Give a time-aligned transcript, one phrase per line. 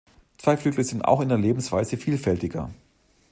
[0.39, 2.71] Zweiflügler sind auch in der Lebensweise vielfältiger.